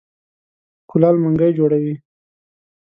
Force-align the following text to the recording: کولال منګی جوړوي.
کولال 0.89 1.15
منګی 1.23 1.51
جوړوي. 1.57 1.95